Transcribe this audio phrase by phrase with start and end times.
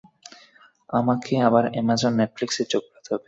[0.89, 3.19] আমাকে আবার অ্যামাজন, নেটফ্লিক্সে চোখ বোলাতে হবে।